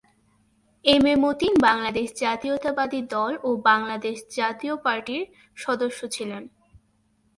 [0.85, 5.23] M A Matin Bangladesh জাতীয়তাবাদী দল ও বাংলাদেশ জাতীয় পার্টির
[5.57, 6.43] সদস্য ছিলেন।